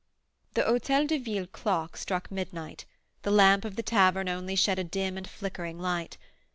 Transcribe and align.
The 0.55 0.63
Hotel 0.63 1.05
de 1.05 1.19
Ville 1.19 1.45
clock 1.45 1.95
struck 1.95 2.31
midnight; 2.31 2.85
the 3.21 3.29
lamp 3.29 3.63
of 3.63 3.75
the 3.75 3.83
tavern 3.83 4.27
only 4.29 4.55
shed 4.55 4.79
a 4.79 4.83
dim 4.83 5.15
and 5.15 5.29
flickering 5.29 5.77
light. 5.77 6.17